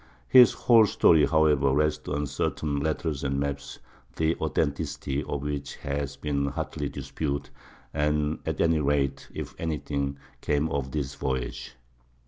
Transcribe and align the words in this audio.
His 0.29 0.53
whole 0.53 0.87
story, 0.87 1.27
however, 1.27 1.69
rests 1.71 2.07
on 2.09 2.25
certain 2.25 2.79
letters 2.79 3.23
and 3.23 3.39
maps 3.39 3.77
the 4.15 4.35
authenticity 4.37 5.23
of 5.23 5.43
which 5.43 5.75
has 5.75 6.15
been 6.15 6.47
hotly 6.47 6.89
disputed; 6.89 7.51
and 7.93 8.39
at 8.43 8.59
any 8.59 8.79
rate 8.79 9.27
little, 9.29 9.39
if 9.53 9.61
anything, 9.61 10.17
came 10.41 10.69
of 10.69 10.89
this 10.89 11.13
voyage. 11.13 11.75